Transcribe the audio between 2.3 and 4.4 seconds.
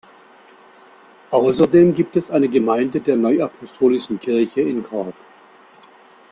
eine Gemeinde der Neuapostolischen